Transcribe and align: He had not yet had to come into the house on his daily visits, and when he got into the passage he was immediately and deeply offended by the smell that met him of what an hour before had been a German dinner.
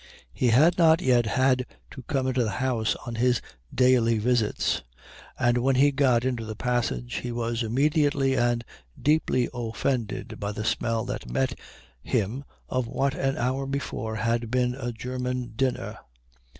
He 0.33 0.47
had 0.47 0.79
not 0.79 0.99
yet 0.99 1.27
had 1.27 1.67
to 1.91 2.01
come 2.01 2.25
into 2.25 2.43
the 2.43 2.49
house 2.57 2.95
on 3.05 3.13
his 3.13 3.39
daily 3.71 4.17
visits, 4.17 4.81
and 5.37 5.59
when 5.59 5.75
he 5.75 5.91
got 5.91 6.25
into 6.25 6.43
the 6.43 6.55
passage 6.55 7.17
he 7.17 7.31
was 7.31 7.61
immediately 7.61 8.35
and 8.35 8.65
deeply 8.99 9.47
offended 9.53 10.39
by 10.39 10.53
the 10.53 10.65
smell 10.65 11.05
that 11.05 11.29
met 11.29 11.53
him 12.01 12.45
of 12.67 12.87
what 12.87 13.13
an 13.13 13.37
hour 13.37 13.67
before 13.67 14.15
had 14.15 14.49
been 14.49 14.73
a 14.73 14.91
German 14.91 15.53
dinner. 15.55 15.99